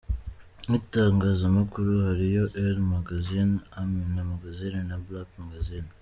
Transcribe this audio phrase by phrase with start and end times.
[0.67, 5.89] Nk’itangazamakuru hariyo Elle Magazine, Amina Magazine na Black Magazine.